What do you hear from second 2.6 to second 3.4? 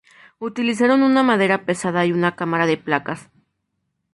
de placas.